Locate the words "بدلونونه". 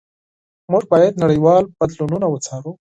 1.79-2.25